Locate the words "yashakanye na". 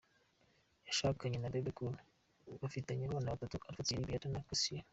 0.87-1.51